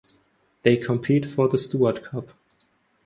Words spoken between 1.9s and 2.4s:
Cup.